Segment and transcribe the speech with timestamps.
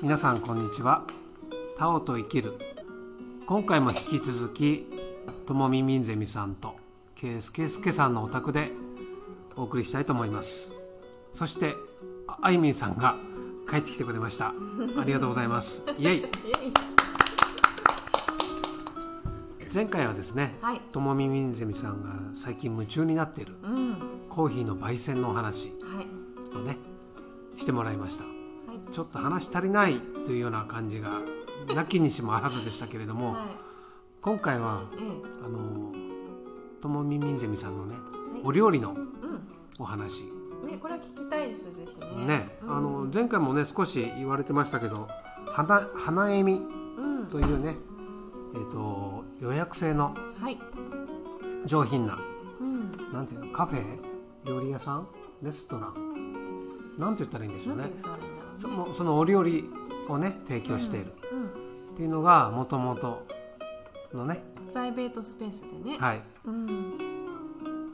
[0.00, 1.04] 皆さんこんにちは。
[1.76, 2.54] タオと生きる。
[3.46, 4.86] 今回も引き続き
[5.46, 6.76] ともみみんゼミさんと
[7.14, 8.70] ケースケースケさんのお宅で
[9.56, 10.72] お送りしたいと思います。
[11.32, 11.74] そして
[12.26, 13.16] ああいみんさんが
[13.68, 14.48] 帰ってきてくれました。
[14.48, 15.84] ありがとうございます。
[15.98, 16.26] イエイ。
[19.72, 20.80] 前回はですねはい。
[20.92, 23.96] ともみみんゼミさんが最近夢中になっているうん。
[24.28, 26.56] コーヒーの焙煎のお話はい。
[26.56, 26.78] をね
[27.56, 28.24] してもらいました。
[28.24, 28.37] はい
[28.92, 31.20] ちょっと話足りないというような感じが
[31.74, 33.48] なきにしもあらずでしたけれども、は
[34.20, 35.44] 今回はいえ。
[35.44, 35.92] あの
[36.80, 39.02] ともみみんゼミさんのねはいお料理のえ
[39.78, 40.22] お話。
[40.22, 42.26] うんねこれは聞きたいですぜひね。
[42.26, 42.76] ね、うん。
[42.76, 45.06] あの前回もね少し言われてましたけど
[45.46, 46.56] 花花恵美う
[47.24, 47.26] ん。
[47.26, 47.76] というね、
[48.54, 50.58] えー、と予約制のはい。
[51.64, 52.18] 上品な
[52.60, 53.12] うん。
[53.12, 54.00] なんていうのカフェ
[54.44, 55.08] 料理屋さん
[55.42, 55.94] レストラン？
[56.98, 57.92] なんて言ったらいいんでしょうんね
[58.58, 59.64] そのそのお料理
[60.08, 61.50] をね提供しているうんっ
[61.96, 63.26] ていうのがもともと
[64.12, 64.42] のね、
[64.72, 66.98] プライベートスペースでねはい、うん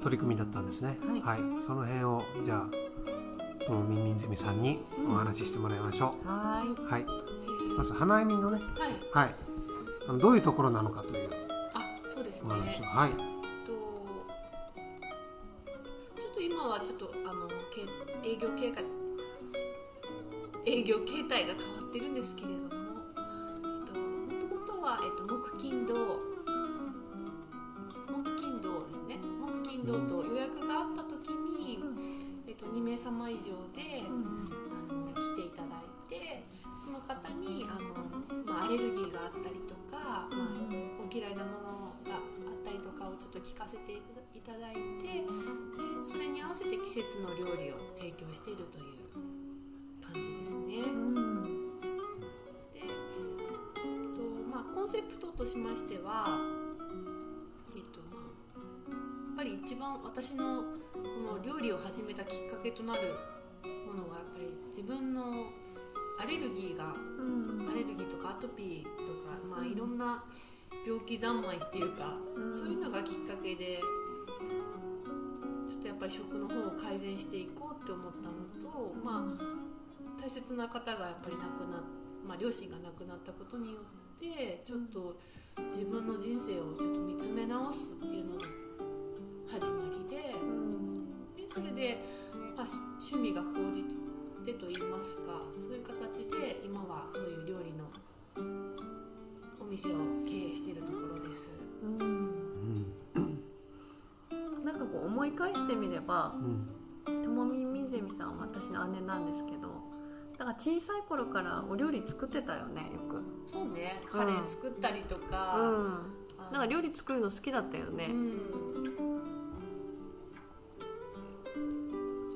[0.02, 0.98] 取り組みだったんですね。
[1.22, 6.72] はいその辺をじゃあともみみんゼミさんにお話ししてもらいましょはーい。
[6.72, 6.90] う。
[6.90, 7.06] はい。
[7.76, 8.58] まず花恵美のね、
[9.12, 9.34] はい、はい。
[10.06, 11.30] あのどういうところなのかという
[11.72, 12.60] あ、そうですおね。
[12.84, 13.10] はい。
[13.12, 13.16] と
[16.20, 18.82] ちょっと今はちょっとあのけ営業経過
[20.74, 22.66] 営業形態が変わってるんですけれども、
[23.14, 25.94] えっともともとはえっと木金土
[28.10, 29.22] 木金土ですね。
[29.38, 31.78] 木金土と予約があった時に、
[32.48, 36.42] えっと2名様以上で、あの来ていただいて
[36.82, 40.48] その方にあの、まあ、アレルギーがあったりとか、まあ、
[40.98, 45.22] お嫌いなものがあったりとかをちょっと聞かせていただいてで
[46.02, 49.03] それに合わせて季節の料理を提供しているという
[50.14, 50.90] 感じですね。
[50.90, 51.44] うん。
[52.72, 52.90] でえっ
[54.14, 56.38] とまあ、コンセプトとしましては、
[57.76, 60.62] えっとまあ、やっぱり一番私の
[60.92, 60.98] こ
[61.36, 63.00] の料理を始めたきっかけとなる
[63.86, 65.50] ものがやっぱり自分の
[66.20, 67.68] アレルギーがうん。
[67.68, 70.22] アレルギーとかアトピーとか、まあ、いろんな
[70.86, 72.56] 病気三昧っていうか、うん。
[72.56, 73.80] そういうのがきっかけで
[75.66, 79.53] ちょっとやっぱり食の方を改善していこうって思ったのと、まあ、大
[80.46, 81.82] 切な方がやっぱり亡くなっ、
[82.26, 85.16] まあ、両親が亡くなったことによってちょっと
[85.70, 88.46] 自分の人生をちょっと見つめ直すっていうのが
[89.50, 90.34] 始まりで。
[90.34, 90.74] うん
[91.34, 91.98] でそれで、
[92.56, 92.78] まあ、し
[93.12, 93.84] 趣味が高じ
[94.44, 97.84] てと言いますかそういう形で今はそういう料理の
[99.60, 99.92] お店を
[100.24, 101.50] 経営しているところです。
[101.82, 102.34] うん
[104.64, 107.22] なんかこう思い返してみればうん。
[107.22, 109.68] ともみみぜみさんは私の姉なんですけど
[110.38, 113.22] だから小さい頃からお料理作ってたよねよく。
[113.46, 114.02] そうね。
[114.10, 116.12] カレー作ったりとか、うん。
[116.38, 118.08] あなんか料理作るの好きだったよね。
[118.10, 118.40] うん。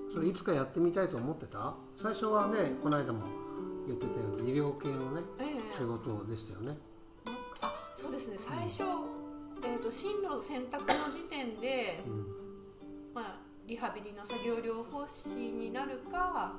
[0.09, 1.75] それいつかやってみたいと思ってた？
[1.97, 3.25] 最初はね、この間も
[3.87, 5.77] 言ってたように医療系のねええ。
[5.77, 6.79] 仕事でしたよね。
[7.61, 8.37] あそうですね。
[8.39, 8.85] 最初、
[9.65, 12.27] えー、と進路選択の時点で、うん。
[13.15, 16.55] まあ、リハビリの作業療法士になるか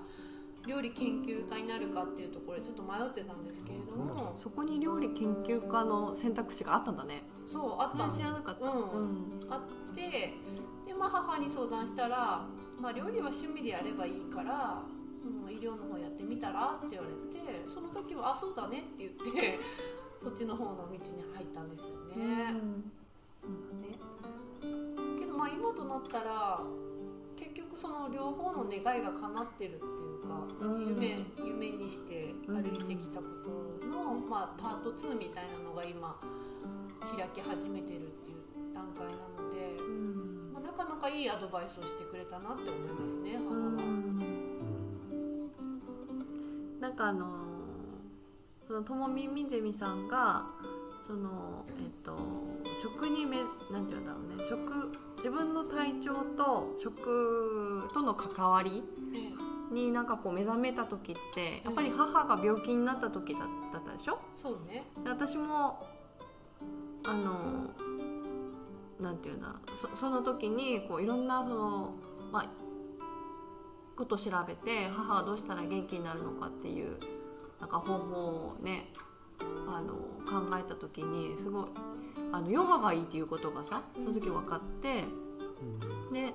[0.68, 4.34] 料理研究家になるかっていうところでちょっと迷ってたんですけれども。
[4.36, 7.24] そこに料理研究家の選択肢があったんだね。
[7.46, 8.08] そうあった。
[8.08, 8.66] ん知らなかった。
[8.66, 8.72] うん。
[8.72, 9.48] うん。
[9.50, 10.34] あって
[10.86, 12.46] で、まあ、母に相談したら、
[12.80, 14.82] まあ、料理は趣味でやればいいから
[15.22, 17.12] その医療の方やってみたらって言われ
[17.62, 19.60] てその時は「あそうだね」って言って
[20.22, 20.98] そっちの方の道に
[21.34, 22.38] 入ったんですようん。
[22.38, 22.62] ね。
[23.44, 23.48] う
[23.78, 23.82] ん。
[23.82, 24.00] ね。
[25.20, 26.62] けどまあ今となったら
[27.36, 33.26] 結局その両方の願いが叶ってるっていうか、うん夢夢にして歩いてきたこ
[33.82, 36.16] との、まあ、パート2みたいなのが今
[37.18, 39.12] 開き始めてるっていう段階な
[39.44, 39.78] ので。
[39.80, 43.82] うんまあ、なかなかいいアドバイスをしてくれたなって思いますね母うは。
[43.84, 44.20] ん
[46.80, 47.30] なんかあのー
[48.68, 50.46] そのともみみぜみさんが
[51.08, 52.16] そのえっと
[52.84, 53.38] 食にめ
[53.72, 58.84] なんていうんだろうね食自分の体調と食との関わり
[59.16, 64.20] ええになんかこう目覚めた時ってやっぱり母が病気になった時だだったでしょ？
[64.36, 64.86] そうね。
[65.04, 65.86] で私も
[67.06, 67.70] あの
[69.00, 71.94] なんていうんだろうそその時にこういろんなその
[72.32, 72.50] まあ
[73.96, 76.98] ことを調べて母はどうしたら元気になるのかっていう
[77.60, 78.16] なんか方法
[78.50, 78.92] をね
[79.68, 79.94] あの
[80.30, 81.66] 考えた時にすごい
[82.32, 85.04] あのヨガがいいっていうことがさその時分かって
[86.14, 86.34] で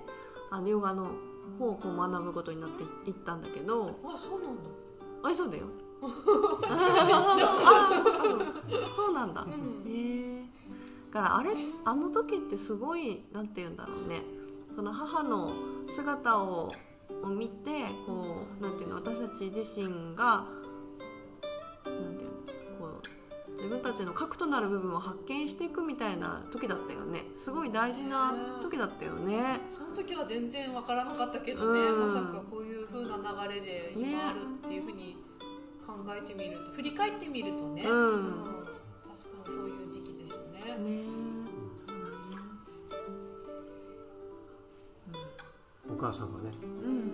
[0.50, 1.10] あのヨガの
[1.58, 3.98] 方をこう学ぶことになっていったんだけど。
[4.04, 4.62] あそうなんだ。
[5.22, 5.66] あそうだよ。
[6.04, 6.68] うあ
[8.94, 9.50] そうなんだ、うん。
[9.86, 10.44] へえ。
[11.12, 11.50] だからあれ
[11.84, 14.22] あの時ってすごいなんて言うんだろうね。
[14.74, 15.52] その母の
[15.86, 16.72] 姿を
[17.22, 20.46] を見てこうなんていうの私たち自身が
[23.64, 27.24] 自分たちの核となる部分を発見していくみたいな時だったよね。
[27.34, 29.58] すごい大事な時だったよね。
[29.74, 32.06] その時は全然わからなかったけどね、うん。
[32.06, 33.16] まさかこういう風な
[33.48, 35.16] 流れで今あるっていう風に
[35.86, 38.34] 考えてみると、振り返ってみるとね、うん。
[39.02, 40.60] 確かにそういう時期ですね。
[40.76, 41.04] ね。
[45.90, 46.34] お母さん。
[46.34, 46.52] がね。
[46.84, 47.12] うん。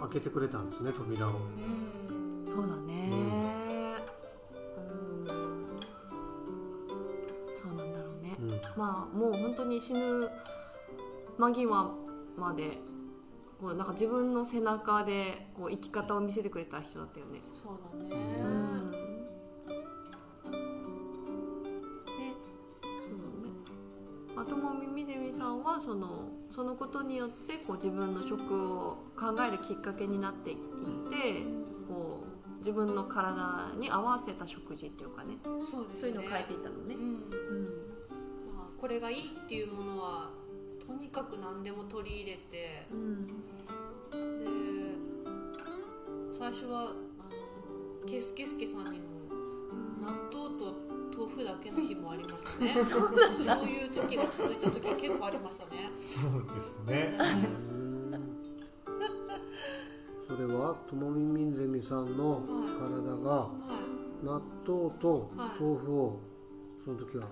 [0.00, 1.30] 開けてくれたんですね扉を。
[1.30, 1.98] うん
[2.48, 3.07] そうだね
[8.78, 10.28] まあもう本当に死ぬ
[11.36, 11.90] 間際
[12.36, 12.78] まで
[13.60, 17.40] こうなんか自分の背中でこう生き方を見せてくれた人だったよね。
[17.52, 18.98] そうだね、うんで
[19.66, 19.68] そ
[22.88, 23.50] うだね
[24.36, 31.42] まあともみみずみさんはそのそのことによってこう自分の食を考えるきっかけになっていって
[31.88, 35.34] こう自分の体に合わせた食事っていうかね
[35.64, 36.98] そうですねそういうのを変えていったのねう。
[36.98, 37.24] ん
[38.80, 40.30] これがいいっていうものは
[40.84, 43.32] とにかく何でも取り入れてうんで
[46.30, 46.92] 最初はあの
[48.06, 49.04] ケスケスケさんにも
[50.00, 50.88] 納豆と
[51.18, 52.74] 豆腐だけの日もありましたね。
[52.84, 53.00] そう
[53.66, 55.90] いう時が続いた時は結構ありましたね。
[55.94, 57.18] そうですね。
[60.20, 62.42] それはともみみんゼミさんの
[62.78, 63.50] 体がは
[64.22, 66.20] 納豆と豆腐を
[66.78, 67.26] その時は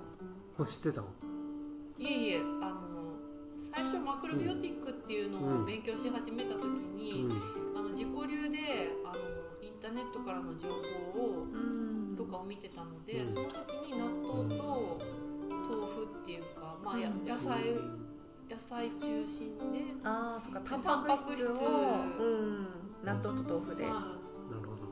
[0.58, 1.08] 欲してたの
[4.26, 7.28] 最初マクロビオティックっていうのを勉強し始めた時に、
[7.76, 8.58] あの自己流で
[9.04, 9.18] あの
[9.62, 12.16] インターネットからの情報をうん。
[12.16, 13.28] とかを見てたので、うん。
[13.28, 14.98] その時に納豆と
[15.70, 17.24] 豆腐っていうか、まあ、やうん。
[17.28, 17.74] 野菜
[18.48, 21.46] 野菜中心で、ああそっかタンタンパク質。
[21.46, 22.66] をうん。
[23.04, 24.82] 納豆と豆腐で、まなるほど。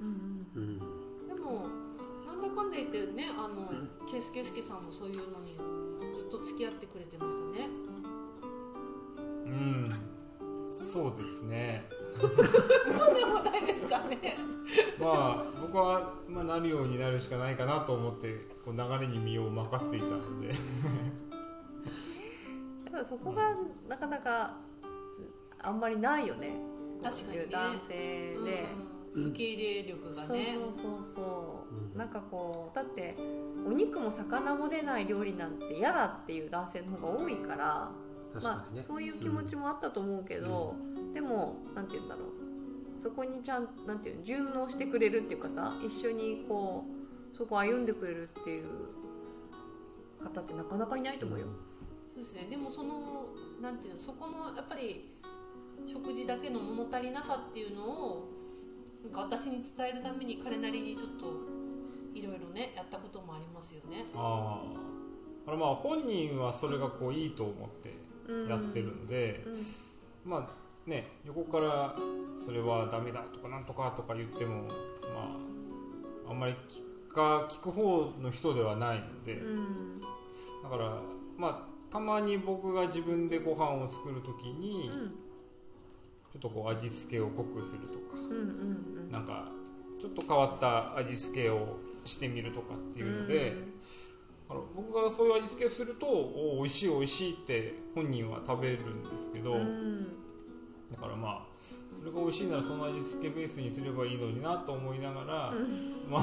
[0.00, 0.80] うんうん。
[1.32, 1.66] あ、でも
[2.26, 3.68] なんだかんだ言ってねあの
[4.10, 5.54] ケイスケスケさんもそういうのに
[6.14, 7.68] ずっと付き合ってくれてましたね
[9.48, 9.94] うん。
[10.72, 11.82] そうですね。
[12.20, 14.36] そうでもないですかね。
[15.00, 18.34] まあ僕は、まあ、なるようになるしかないかなと思って
[18.64, 20.48] こう流れに身を任せていたので。
[20.48, 20.56] やっ
[22.92, 23.54] ぱそこが
[23.88, 24.56] なかなか
[25.60, 26.54] あんまりないよね。
[27.02, 27.46] 確かにね。
[27.50, 28.68] 男性で、
[29.14, 29.24] うん。
[29.28, 33.16] 受け入れ力がそうねそうそうそう、うんなんかこうだって
[33.66, 37.56] お肉も魚も出ない料理なんて嫌だっていう男性の方が多いから。
[37.56, 38.40] 確かにね。
[38.42, 40.74] まあ、そういう気持ちもあったと思うけど、
[41.14, 42.38] でもなんて言うんだろう。
[42.98, 46.84] そこにちゃんなんていうの順応してくれるっていうかさ一緒にこ
[47.32, 48.66] うそこを歩んでくれるっていう
[50.24, 51.46] 方ってなかなかいないと思うよ。
[52.14, 52.48] そうですね。
[52.50, 53.26] でもその
[53.62, 55.14] なんていうのそこのやっぱり
[55.86, 58.28] 食事だけの物足りなさっていうのを
[59.04, 61.26] なんか私に伝えるために彼なりにちょっと
[62.14, 64.04] いろいろねやったこともありますよね。
[64.16, 64.72] ああ。
[65.46, 68.07] だからまあ本人はそれがこういいと思って
[68.48, 70.30] やってるので、うん。
[70.30, 71.94] まあね横から
[72.44, 74.70] それはダメだとかなんとかとか言ってもま
[76.26, 80.00] ああんまり聞か聞く方の人ではないので、うん。
[80.62, 81.00] だから
[81.36, 85.28] まあたまに僕が自分でご飯を作る時に、うん。
[86.30, 89.48] ちょっとこう味付けを濃くするとか、うんうんなんか
[89.98, 93.54] ちょっと変わった味付けをしてみるとかっていうので、
[94.50, 100.06] あの僕がそういう味付けをするとお美味しい美味しいって本人は食べるんですけど、うん。
[100.90, 101.42] だからまあ
[101.98, 105.26] それが美味しいならその味付けベースにすればいいのになと思いながら、
[106.10, 106.22] まあ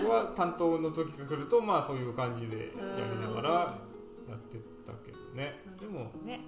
[0.00, 5.60] 僕は担当の時が来るとまあそういう感じでやりながらやってたけどね。
[5.78, 6.40] でもね。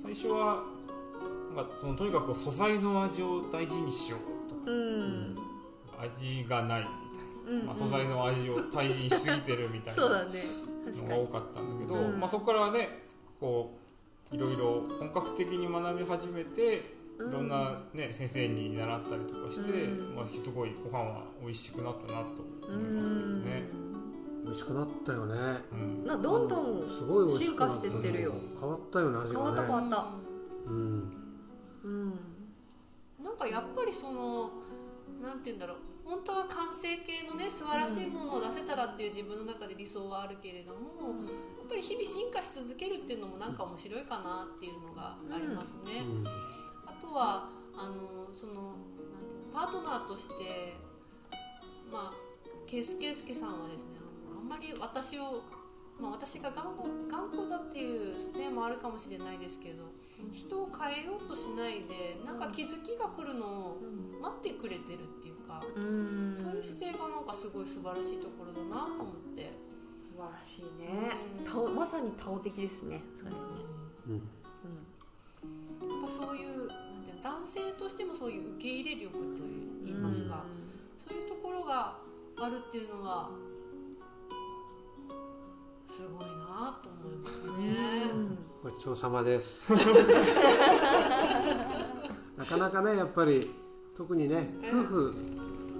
[0.00, 0.62] 最初は
[1.56, 4.60] なんかそのとにかく素材の味を大事にしようとか。
[4.66, 5.36] うん
[6.04, 6.86] 味がないみ
[7.46, 10.40] たいな、うんまあ、素材の味を大事にしすぎてるみたいなそうだね。
[10.84, 11.08] 確かに。
[11.08, 12.20] のが多かったんだけど、うん。
[12.20, 12.88] まあ、そこからはね
[13.40, 13.78] こ
[14.32, 16.82] ういろいろ本格的に学び始めてい
[17.18, 20.16] ろんな、ね先生に習ったりとかして、うん。
[20.16, 23.84] まあ、すごいご飯は美味しくなったなと思いますけどね。
[24.44, 25.34] 美味しくなったよね。
[25.72, 26.06] うん。
[26.06, 28.34] などんどんすごい進化してってるよ。
[28.60, 30.06] 変わったよね味変わった変がねわっ
[30.66, 30.70] た。
[30.70, 31.12] うん。
[31.84, 32.20] うん。
[33.22, 34.50] なんかやっぱりその
[35.22, 41.16] なんて言うんだろう本当は完成形のね素晴らしいものを出せたらっていう自分の中で理想はあるけれども、
[41.58, 46.04] やっぱり日々進化し続けるっていうのもなんか面白いかなっていうのがありますね。
[46.04, 46.24] うん。
[46.26, 50.74] あートナーとして
[51.90, 52.14] まあ
[52.66, 55.42] ケースケースケさんはですねあのあんまり私を、
[56.00, 59.84] まあ、私が頑固頑固だっていうせいもあるかもしれないですけど
[60.32, 63.80] 人を変えようとしないでなんか気づきが来るのを
[64.20, 65.23] 待ってくれてるっていう
[65.60, 66.34] か、うん。
[66.36, 69.52] そういう姿勢がなんかすごい素晴らしいところだなと思って。
[70.14, 71.10] 素晴らしいね。
[71.44, 73.02] タオまさにタオ的ですね。
[73.16, 73.36] それね。
[74.08, 74.14] うん。
[74.16, 79.18] やっぱそういうなんていうの男性としてもそういう受け入れ力と
[79.84, 80.44] いいますか、
[80.96, 81.98] そういうところが
[82.40, 83.30] あるっていうのは
[85.86, 88.06] すごいなと思いますね。
[88.62, 89.72] ごちそうさまです。
[92.36, 93.50] なかなかねやっぱり
[93.96, 95.14] 特にね夫婦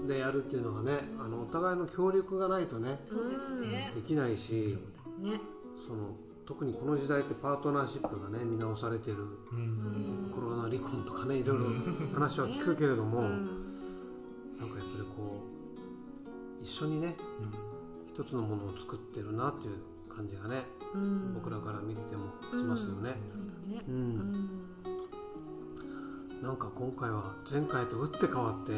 [0.07, 3.93] でやるっていうのはねあのお互いの協力がないとねそうですね。
[3.95, 4.79] できないし
[5.21, 5.41] ね。
[5.77, 9.17] その特にこの時代ってパートナーシップがね見直されてる。
[9.53, 10.31] うん。
[10.35, 11.65] コロナ離婚とかねいろいろ
[12.15, 13.49] 話は聞くけれども、なんかやっ
[14.59, 15.43] ぱりこ
[16.61, 17.17] う一緒にね
[18.13, 19.75] 一つのものを作ってるなっていう
[20.15, 21.35] 感じがね、うん。
[21.35, 23.11] 僕らから見ててもしますよね。
[23.67, 23.83] ね。
[23.89, 23.95] うん。
[23.95, 24.94] うん
[26.45, 28.73] なんか今回は前回と打って変わって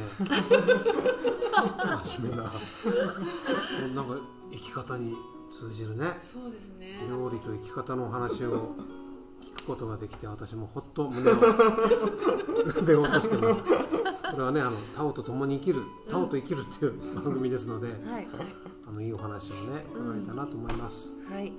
[2.04, 2.42] 真面目な。
[2.44, 4.14] なんか
[4.52, 5.16] 生き方に
[5.52, 6.14] 通じるね。
[6.20, 7.04] そうですね。
[7.10, 8.76] 料理と生き方のお話を
[9.42, 11.34] 聞くことができて私もほっと胸を
[12.86, 13.64] 出ようとしてます。
[13.64, 18.26] これはねあのタオと共に生きるタオと生きるっていう番組ですので、はい
[18.86, 21.52] あのいいお話をね伺えたなと思います、はい。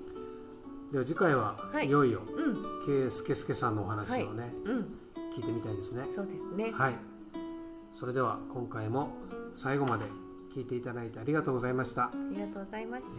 [0.93, 1.87] では次回は、はい。
[1.87, 2.85] い、よいようん。
[2.85, 4.99] ケイスケスケさんのお話をね、うん
[5.37, 6.07] 聞いてみたいですね。
[6.15, 6.71] そうですね。
[6.73, 6.95] はい。
[7.91, 9.09] それでは今回も
[9.53, 10.05] 最後まで
[10.53, 12.05] 聞いていただいてありがとうございました。
[12.05, 13.09] ありがとうございました